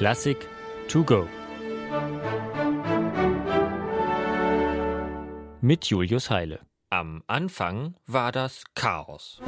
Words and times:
Klassik 0.00 0.48
to 0.88 1.04
go. 1.04 1.28
Mit 5.60 5.84
Julius 5.84 6.30
Heile. 6.30 6.60
Am 6.88 7.22
Anfang 7.26 7.96
war 8.06 8.32
das 8.32 8.64
Chaos. 8.74 9.42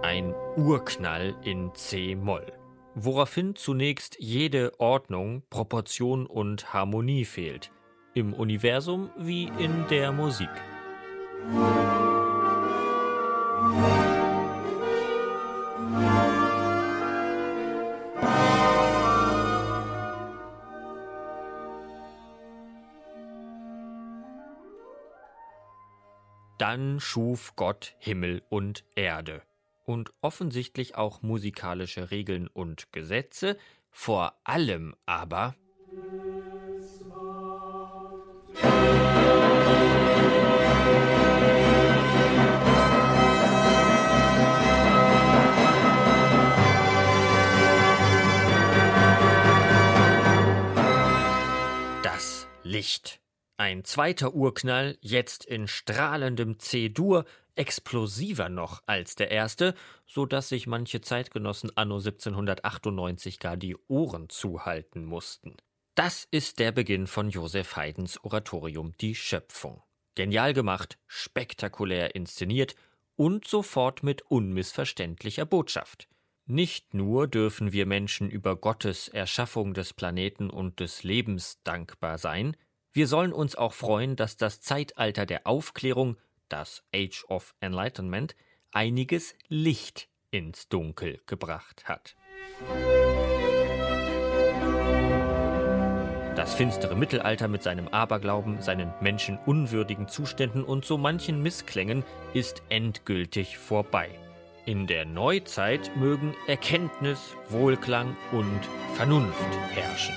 Ein 0.00 0.34
Urknall 0.56 1.36
in 1.44 1.74
C-Moll, 1.74 2.50
woraufhin 2.94 3.54
zunächst 3.54 4.16
jede 4.18 4.80
Ordnung, 4.80 5.42
Proportion 5.50 6.24
und 6.24 6.72
Harmonie 6.72 7.26
fehlt, 7.26 7.70
im 8.14 8.32
Universum 8.32 9.10
wie 9.18 9.48
in 9.58 9.86
der 9.90 10.10
Musik. 10.12 10.48
Dann 26.58 27.00
schuf 27.00 27.54
Gott 27.54 27.94
Himmel 27.98 28.42
und 28.48 28.84
Erde 28.96 29.42
und 29.84 30.12
offensichtlich 30.20 30.96
auch 30.96 31.22
musikalische 31.22 32.10
Regeln 32.10 32.48
und 32.48 32.92
Gesetze, 32.92 33.56
vor 33.90 34.38
allem 34.44 34.94
aber 35.06 35.54
Ein 53.60 53.82
zweiter 53.82 54.34
Urknall, 54.34 54.98
jetzt 55.00 55.44
in 55.44 55.66
strahlendem 55.66 56.60
C-Dur, 56.60 57.24
explosiver 57.56 58.48
noch 58.48 58.84
als 58.86 59.16
der 59.16 59.32
erste, 59.32 59.74
so 60.06 60.26
dass 60.26 60.48
sich 60.48 60.68
manche 60.68 61.00
Zeitgenossen 61.00 61.76
anno 61.76 61.96
1798 61.96 63.40
gar 63.40 63.56
die 63.56 63.76
Ohren 63.88 64.28
zuhalten 64.28 65.04
mussten. 65.04 65.56
Das 65.96 66.28
ist 66.30 66.60
der 66.60 66.70
Beginn 66.70 67.08
von 67.08 67.30
Joseph 67.30 67.74
Haydns 67.74 68.22
Oratorium 68.22 68.92
Die 69.00 69.16
Schöpfung. 69.16 69.82
Genial 70.14 70.52
gemacht, 70.54 70.96
spektakulär 71.08 72.14
inszeniert 72.14 72.76
und 73.16 73.48
sofort 73.48 74.04
mit 74.04 74.22
unmissverständlicher 74.22 75.46
Botschaft. 75.46 76.06
Nicht 76.46 76.94
nur 76.94 77.26
dürfen 77.26 77.72
wir 77.72 77.86
Menschen 77.86 78.30
über 78.30 78.54
Gottes 78.54 79.08
Erschaffung 79.08 79.74
des 79.74 79.94
Planeten 79.94 80.48
und 80.48 80.78
des 80.78 81.02
Lebens 81.02 81.60
dankbar 81.64 82.18
sein, 82.18 82.56
wir 82.98 83.06
sollen 83.06 83.32
uns 83.32 83.54
auch 83.54 83.74
freuen, 83.74 84.16
dass 84.16 84.36
das 84.36 84.60
Zeitalter 84.60 85.24
der 85.24 85.46
Aufklärung, 85.46 86.16
das 86.48 86.82
Age 86.92 87.24
of 87.28 87.54
Enlightenment, 87.60 88.34
einiges 88.72 89.36
Licht 89.46 90.08
ins 90.32 90.68
Dunkel 90.68 91.20
gebracht 91.26 91.84
hat. 91.84 92.16
Das 96.34 96.56
finstere 96.56 96.96
Mittelalter 96.96 97.46
mit 97.46 97.62
seinem 97.62 97.86
Aberglauben, 97.86 98.60
seinen 98.62 98.92
menschenunwürdigen 99.00 100.08
Zuständen 100.08 100.64
und 100.64 100.84
so 100.84 100.98
manchen 100.98 101.40
Missklängen 101.40 102.02
ist 102.34 102.64
endgültig 102.68 103.58
vorbei. 103.58 104.10
In 104.66 104.88
der 104.88 105.04
Neuzeit 105.04 105.94
mögen 105.94 106.34
Erkenntnis, 106.48 107.36
Wohlklang 107.48 108.16
und 108.32 108.60
Vernunft 108.96 109.38
herrschen. 109.70 110.16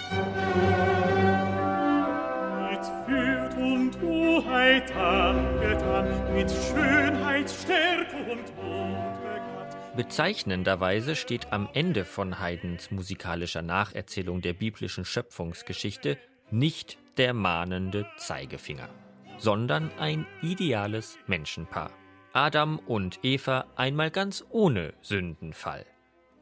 Bezeichnenderweise 9.96 11.16
steht 11.16 11.52
am 11.52 11.70
Ende 11.74 12.06
von 12.06 12.40
Haydns 12.40 12.92
musikalischer 12.92 13.62
Nacherzählung 13.62 14.42
der 14.42 14.54
biblischen 14.54 15.06
Schöpfungsgeschichte 15.06 16.18
nicht 16.50 16.98
der 17.18 17.34
mahnende 17.34 18.08
Zeigefinger, 18.18 18.90
sondern 19.38 19.92
ein 19.98 20.26
ideales 20.42 21.18
Menschenpaar. 21.28 21.92
Adam 22.34 22.80
und 22.80 23.20
Eva 23.24 23.66
einmal 23.76 24.12
ganz 24.12 24.46
ohne 24.50 24.94
Sündenfall. 25.02 25.86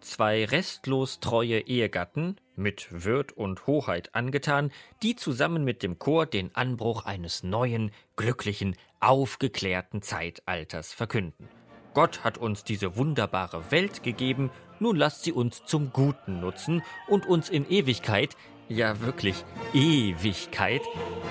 Zwei 0.01 0.45
restlos 0.45 1.19
treue 1.19 1.59
Ehegatten, 1.59 2.35
mit 2.59 2.87
Würd 2.91 3.31
und 3.31 3.65
Hoheit 3.65 4.13
angetan, 4.13 4.71
die 5.01 5.15
zusammen 5.15 5.63
mit 5.63 5.81
dem 5.81 5.97
Chor 5.97 6.25
den 6.27 6.55
Anbruch 6.55 7.05
eines 7.05 7.41
neuen, 7.41 7.91
glücklichen, 8.15 8.75
aufgeklärten 8.99 10.01
Zeitalters 10.01 10.93
verkünden. 10.93 11.49
Gott 11.93 12.23
hat 12.23 12.37
uns 12.37 12.63
diese 12.63 12.95
wunderbare 12.97 13.71
Welt 13.71 14.03
gegeben, 14.03 14.51
nun 14.79 14.95
lasst 14.95 15.23
sie 15.23 15.33
uns 15.33 15.65
zum 15.65 15.91
Guten 15.91 16.39
nutzen 16.39 16.83
und 17.07 17.25
uns 17.25 17.49
in 17.49 17.69
Ewigkeit, 17.69 18.35
ja 18.67 19.01
wirklich 19.01 19.43
Ewigkeit, 19.73 20.81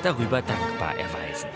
darüber 0.02 0.42
dankbar 0.42 0.96
erweisen. 0.96 1.48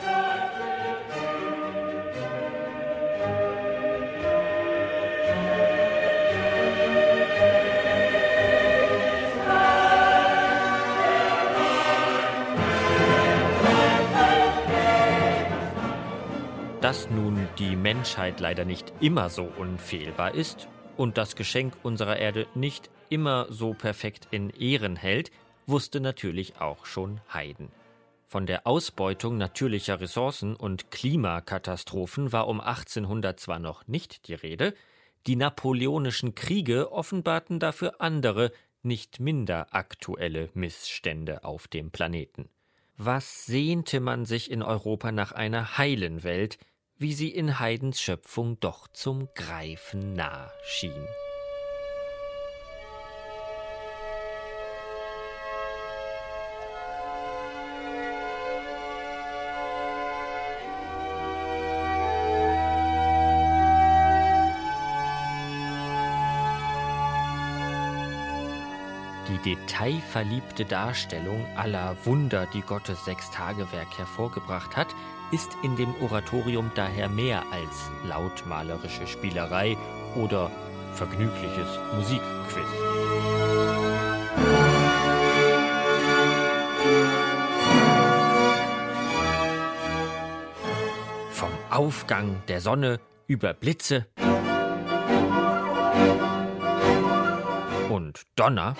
Dass 16.92 17.08
nun 17.08 17.48
die 17.58 17.74
Menschheit 17.74 18.38
leider 18.38 18.66
nicht 18.66 18.92
immer 19.00 19.30
so 19.30 19.44
unfehlbar 19.44 20.34
ist 20.34 20.68
und 20.98 21.16
das 21.16 21.36
Geschenk 21.36 21.72
unserer 21.82 22.18
Erde 22.18 22.46
nicht 22.54 22.90
immer 23.08 23.46
so 23.48 23.72
perfekt 23.72 24.28
in 24.30 24.50
Ehren 24.50 24.96
hält, 24.96 25.30
wusste 25.66 26.00
natürlich 26.00 26.60
auch 26.60 26.84
schon 26.84 27.22
Haydn. 27.32 27.70
Von 28.26 28.44
der 28.44 28.66
Ausbeutung 28.66 29.38
natürlicher 29.38 30.02
Ressourcen 30.02 30.54
und 30.54 30.90
Klimakatastrophen 30.90 32.30
war 32.30 32.46
um 32.46 32.60
1800 32.60 33.40
zwar 33.40 33.58
noch 33.58 33.86
nicht 33.88 34.28
die 34.28 34.34
Rede, 34.34 34.74
die 35.26 35.36
napoleonischen 35.36 36.34
Kriege 36.34 36.92
offenbarten 36.92 37.58
dafür 37.58 38.02
andere, 38.02 38.52
nicht 38.82 39.18
minder 39.18 39.68
aktuelle 39.70 40.50
Missstände 40.52 41.42
auf 41.42 41.68
dem 41.68 41.90
Planeten. 41.90 42.50
Was 42.98 43.46
sehnte 43.46 44.00
man 44.00 44.26
sich 44.26 44.50
in 44.50 44.62
Europa 44.62 45.10
nach 45.10 45.32
einer 45.32 45.78
heilen 45.78 46.22
Welt, 46.22 46.58
wie 47.02 47.12
sie 47.12 47.28
in 47.28 47.58
Haydns 47.58 48.00
Schöpfung 48.00 48.60
doch 48.60 48.86
zum 48.86 49.28
Greifen 49.34 50.14
nah 50.14 50.52
schien. 50.64 51.06
Die 69.28 69.38
detailverliebte 69.38 70.64
Darstellung 70.64 71.46
aller 71.56 71.96
Wunder, 72.04 72.46
die 72.52 72.60
Gottes 72.60 73.04
Sechstagewerk 73.04 73.96
hervorgebracht 73.96 74.76
hat, 74.76 74.88
ist 75.30 75.56
in 75.62 75.76
dem 75.76 75.94
Oratorium 76.02 76.72
daher 76.74 77.08
mehr 77.08 77.44
als 77.52 77.90
lautmalerische 78.04 79.06
Spielerei 79.06 79.76
oder 80.16 80.50
vergnügliches 80.94 81.78
Musikquiz. 81.94 82.66
Vom 91.30 91.50
Aufgang 91.70 92.42
der 92.48 92.60
Sonne 92.60 92.98
über 93.28 93.54
Blitze 93.54 94.06
Donner. 98.36 98.76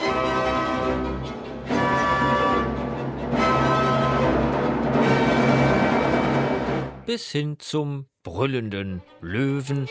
Bis 7.06 7.30
hin 7.30 7.58
zum 7.58 8.06
brüllenden 8.22 9.02
Löwen. 9.20 9.88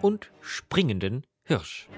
Und 0.00 0.30
springenden 0.40 1.26
Hirsch. 1.44 1.88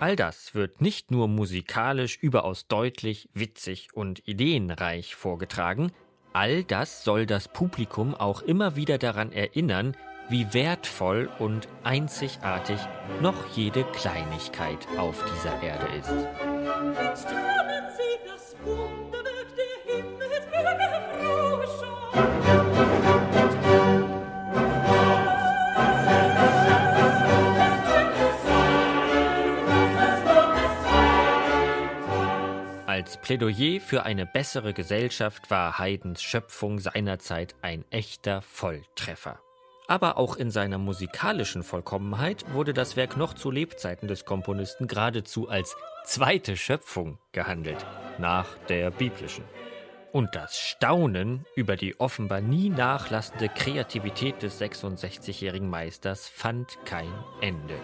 All 0.00 0.16
das 0.16 0.54
wird 0.54 0.80
nicht 0.80 1.10
nur 1.10 1.28
musikalisch 1.28 2.16
überaus 2.16 2.66
deutlich, 2.66 3.28
witzig 3.34 3.88
und 3.92 4.26
ideenreich 4.26 5.14
vorgetragen, 5.14 5.92
all 6.32 6.64
das 6.64 7.04
soll 7.04 7.26
das 7.26 7.48
Publikum 7.48 8.14
auch 8.14 8.42
immer 8.42 8.76
wieder 8.76 8.98
daran 8.98 9.32
erinnern, 9.32 9.96
wie 10.28 10.52
wertvoll 10.54 11.28
und 11.38 11.68
einzigartig 11.82 12.78
noch 13.20 13.48
jede 13.54 13.84
Kleinigkeit 13.84 14.86
auf 14.96 15.24
dieser 15.24 15.60
Erde 15.62 15.86
ist. 15.98 16.10
Als 33.00 33.16
Plädoyer 33.16 33.80
für 33.80 34.02
eine 34.02 34.26
bessere 34.26 34.74
Gesellschaft 34.74 35.50
war 35.50 35.78
Haydns 35.78 36.22
Schöpfung 36.22 36.80
seinerzeit 36.80 37.54
ein 37.62 37.82
echter 37.88 38.42
Volltreffer. 38.42 39.40
Aber 39.88 40.18
auch 40.18 40.36
in 40.36 40.50
seiner 40.50 40.76
musikalischen 40.76 41.62
Vollkommenheit 41.62 42.44
wurde 42.52 42.74
das 42.74 42.96
Werk 42.96 43.16
noch 43.16 43.32
zu 43.32 43.50
Lebzeiten 43.50 44.06
des 44.06 44.26
Komponisten 44.26 44.86
geradezu 44.86 45.48
als 45.48 45.78
zweite 46.04 46.58
Schöpfung 46.58 47.16
gehandelt, 47.32 47.86
nach 48.18 48.58
der 48.68 48.90
biblischen. 48.90 49.44
Und 50.12 50.34
das 50.34 50.58
Staunen 50.58 51.46
über 51.56 51.76
die 51.76 51.98
offenbar 51.98 52.42
nie 52.42 52.68
nachlassende 52.68 53.48
Kreativität 53.48 54.42
des 54.42 54.60
66-jährigen 54.60 55.70
Meisters 55.70 56.28
fand 56.28 56.76
kein 56.84 57.14
Ende 57.40 57.76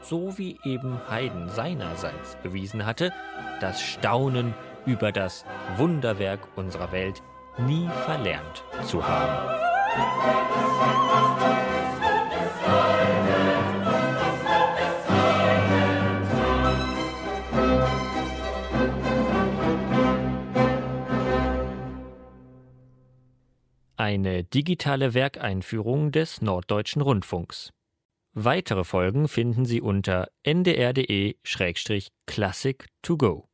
so 0.00 0.38
wie 0.38 0.58
eben 0.64 0.98
Haydn 1.08 1.48
seinerseits 1.48 2.36
bewiesen 2.42 2.86
hatte, 2.86 3.12
das 3.60 3.82
Staunen 3.82 4.54
über 4.86 5.12
das 5.12 5.44
Wunderwerk 5.76 6.40
unserer 6.56 6.92
Welt 6.92 7.22
nie 7.58 7.88
verlernt 8.04 8.64
zu 8.84 9.06
haben. 9.06 9.56
Eine 23.96 24.44
digitale 24.44 25.14
Werkeinführung 25.14 26.12
des 26.12 26.40
Norddeutschen 26.40 27.02
Rundfunks. 27.02 27.72
Weitere 28.38 28.84
Folgen 28.84 29.28
finden 29.28 29.64
Sie 29.64 29.80
unter 29.80 30.28
ndr.de-classic 30.42 32.86
to 33.00 33.16
go. 33.16 33.48